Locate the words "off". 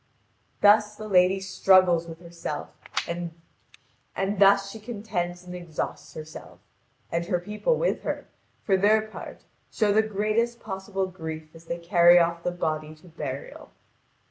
12.17-12.41